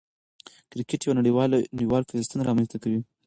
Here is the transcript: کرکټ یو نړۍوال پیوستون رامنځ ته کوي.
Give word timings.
کرکټ 0.71 1.01
یو 1.05 1.17
نړۍوال 1.19 2.03
پیوستون 2.09 2.39
رامنځ 2.47 2.67
ته 2.71 2.77
کوي. 2.83 3.01